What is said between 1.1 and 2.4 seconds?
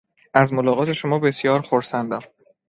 بسیار خرسندم.